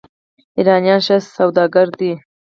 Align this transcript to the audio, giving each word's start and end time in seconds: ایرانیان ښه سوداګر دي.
ایرانیان 0.57 0.99
ښه 1.05 1.15
سوداګر 1.35 1.87
دي. 1.99 2.13